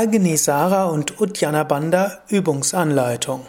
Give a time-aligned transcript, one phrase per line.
[0.00, 3.44] Agnisara und Uddiyana Bandha Übungsanleitung.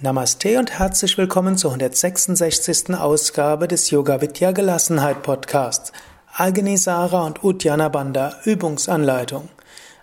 [0.00, 2.94] Namaste und herzlich willkommen zur 166.
[2.94, 5.92] Ausgabe des Yoga Vidya Gelassenheit Podcasts.
[6.32, 9.50] Agnisara und Uddiyana Bandha Übungsanleitung.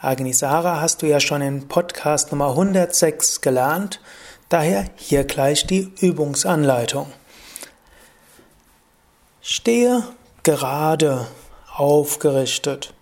[0.00, 4.00] Agnisara hast du ja schon in Podcast Nummer 106 gelernt,
[4.48, 7.12] daher hier gleich die Übungsanleitung.
[9.42, 10.02] Stehe
[10.44, 11.26] gerade,
[11.76, 12.94] aufgerichtet.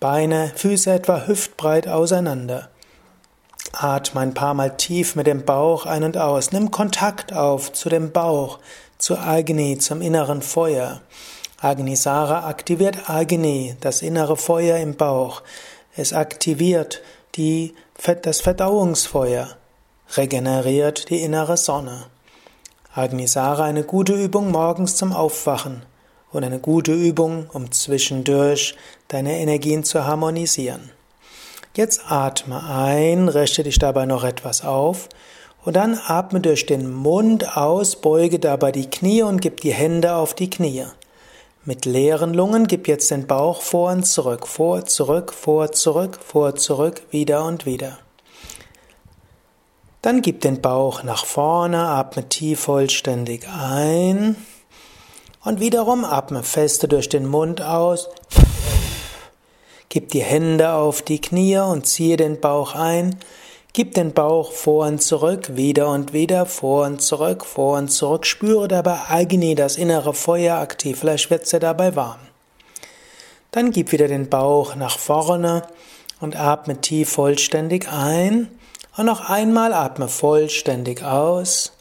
[0.00, 2.68] Beine, Füße etwa hüftbreit auseinander.
[3.72, 6.52] Atme ein paar Mal tief mit dem Bauch ein und aus.
[6.52, 8.60] Nimm Kontakt auf zu dem Bauch,
[8.98, 11.00] zu Agni, zum inneren Feuer.
[11.60, 15.42] Agnisara aktiviert Agni, das innere Feuer im Bauch.
[15.96, 17.02] Es aktiviert
[17.34, 17.74] die,
[18.22, 19.48] das Verdauungsfeuer,
[20.16, 22.04] regeneriert die innere Sonne.
[22.94, 25.82] Agnisara eine gute Übung morgens zum Aufwachen
[26.32, 28.76] und eine gute Übung, um zwischendurch
[29.08, 30.90] deine Energien zu harmonisieren.
[31.74, 35.08] Jetzt atme ein, richte dich dabei noch etwas auf
[35.64, 40.14] und dann atme durch den Mund aus, beuge dabei die Knie und gib die Hände
[40.14, 40.86] auf die Knie.
[41.64, 46.54] Mit leeren Lungen gib jetzt den Bauch vor und zurück, vor, zurück, vor, zurück, vor,
[46.56, 47.98] zurück, wieder und wieder.
[50.00, 54.36] Dann gib den Bauch nach vorne, atme tief vollständig ein.
[55.48, 58.10] Und wiederum atme feste durch den Mund aus.
[59.88, 63.18] Gib die Hände auf die Knie und ziehe den Bauch ein.
[63.72, 68.26] Gib den Bauch vor und zurück, wieder und wieder, vor und zurück, vor und zurück.
[68.26, 70.98] Spüre dabei Agni, das innere Feuer aktiv.
[70.98, 72.20] Vielleicht wird es dir dabei warm.
[73.50, 75.62] Dann gib wieder den Bauch nach vorne
[76.20, 78.48] und atme tief vollständig ein.
[78.98, 81.72] Und noch einmal atme vollständig aus.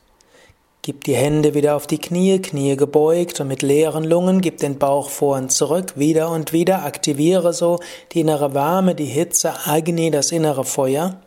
[0.88, 4.80] Gib die Hände wieder auf die Knie, Knie gebeugt und mit leeren Lungen gib den
[4.80, 7.82] Bauch vor und zurück, wieder und wieder, aktiviere so
[8.14, 11.20] die innere Wärme, die Hitze, Agni, das innere Feuer.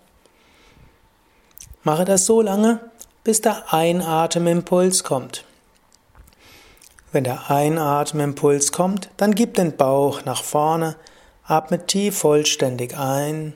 [1.82, 2.80] Mache das so lange,
[3.22, 5.44] bis der Einatemimpuls kommt.
[7.12, 10.96] Wenn der Einatemimpuls kommt, dann gib den Bauch nach vorne,
[11.44, 13.52] atme tief vollständig ein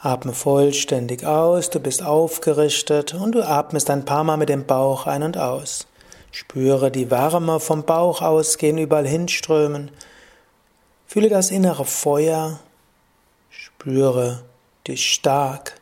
[0.00, 5.06] Atme vollständig aus, du bist aufgerichtet und du atmest ein paar Mal mit dem Bauch
[5.06, 5.88] ein und aus.
[6.30, 9.90] Spüre die Wärme vom Bauch ausgehen, überall hinströmen.
[11.06, 12.60] Fühle das innere Feuer.
[13.50, 14.44] Spüre
[14.86, 15.80] dich stark.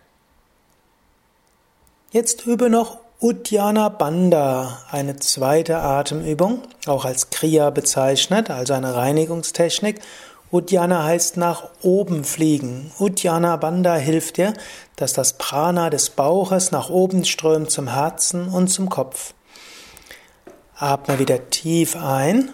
[2.11, 10.01] Jetzt übe noch Uddiyana Bandha, eine zweite Atemübung, auch als Kriya bezeichnet, also eine Reinigungstechnik,
[10.53, 12.93] Uddiyana heißt nach oben fliegen.
[12.99, 14.55] Uddiyana Bandha hilft dir,
[14.95, 19.35] dass das Prana des Bauches nach oben strömt zum Herzen und zum Kopf.
[20.77, 22.51] Atme wieder tief ein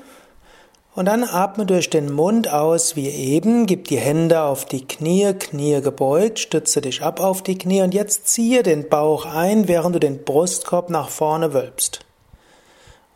[0.94, 3.66] und dann atme durch den Mund aus wie eben.
[3.66, 7.94] Gib die Hände auf die Knie, Knie gebeugt, stütze dich ab auf die Knie und
[7.94, 12.00] jetzt ziehe den Bauch ein, während du den Brustkorb nach vorne wölbst.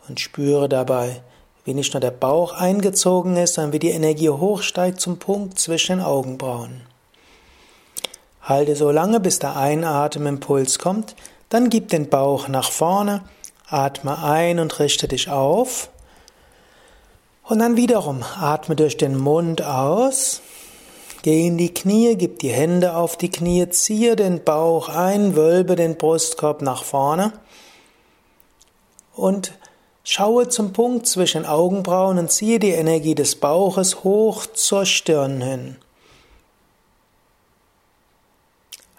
[0.07, 1.21] Und spüre dabei,
[1.67, 5.97] wie nicht nur der Bauch eingezogen ist, sondern wie die Energie hochsteigt zum Punkt zwischen
[5.97, 6.81] den Augenbrauen.
[8.41, 11.13] Halte so lange, bis der Einatemimpuls kommt,
[11.49, 13.21] dann gib den Bauch nach vorne,
[13.67, 15.89] atme ein und richte dich auf.
[17.43, 20.41] Und dann wiederum atme durch den Mund aus,
[21.21, 25.75] geh in die Knie, gib die Hände auf die Knie, ziehe den Bauch ein, wölbe
[25.75, 27.33] den Brustkorb nach vorne
[29.17, 29.51] und
[30.09, 35.75] Schaue zum Punkt zwischen Augenbrauen und ziehe die Energie des Bauches hoch zur Stirn hin.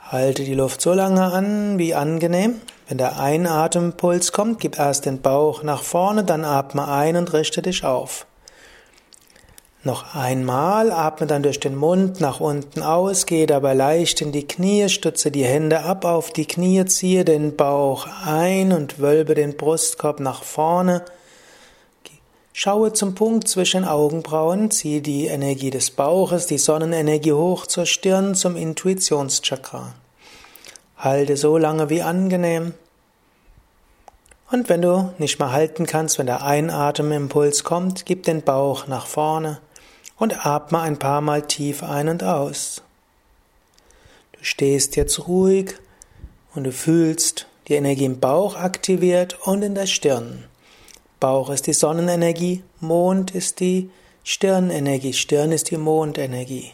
[0.00, 2.60] Halte die Luft so lange an, wie angenehm.
[2.88, 7.62] Wenn der Einatempuls kommt, gib erst den Bauch nach vorne, dann atme ein und richte
[7.62, 8.26] dich auf.
[9.84, 14.46] Noch einmal, atme dann durch den Mund nach unten aus, gehe dabei leicht in die
[14.46, 19.56] Knie, stütze die Hände ab auf die Knie, ziehe den Bauch ein und wölbe den
[19.56, 21.04] Brustkorb nach vorne.
[22.52, 28.34] Schaue zum Punkt zwischen Augenbrauen, ziehe die Energie des Bauches, die Sonnenenergie hoch zur Stirn,
[28.34, 29.94] zum Intuitionschakra.
[30.96, 32.74] Halte so lange wie angenehm.
[34.50, 39.06] Und wenn du nicht mehr halten kannst, wenn der Einatemimpuls kommt, gib den Bauch nach
[39.06, 39.60] vorne
[40.18, 42.82] und atme ein paar Mal tief ein und aus.
[44.32, 45.74] Du stehst jetzt ruhig
[46.54, 50.44] und du fühlst die Energie im Bauch aktiviert und in der Stirn.
[51.20, 53.90] Bauch ist die Sonnenenergie, Mond ist die
[54.24, 56.72] Stirnenergie, Stirn ist die Mondenergie.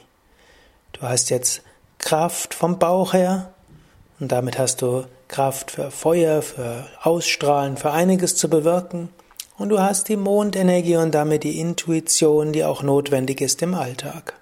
[0.92, 1.62] Du hast jetzt
[1.98, 3.52] Kraft vom Bauch her
[4.20, 9.08] und damit hast du Kraft für Feuer, für Ausstrahlen, für einiges zu bewirken.
[9.56, 14.34] Und du hast die Mondenergie und damit die Intuition, die auch notwendig ist im Alltag.